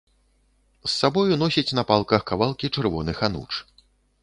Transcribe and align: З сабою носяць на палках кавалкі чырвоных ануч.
З 0.85 0.89
сабою 1.01 1.37
носяць 1.43 1.75
на 1.81 1.85
палках 1.91 2.21
кавалкі 2.33 2.73
чырвоных 2.79 3.17
ануч. 3.31 3.49